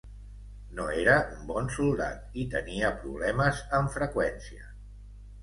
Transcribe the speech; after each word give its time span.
No 0.77 0.85
era 1.01 1.17
un 1.35 1.43
bon 1.51 1.69
soldat 1.75 2.39
i 2.45 2.47
tenia 2.55 2.91
problemes 3.05 3.61
amb 3.83 3.95
freqüència. 3.99 4.67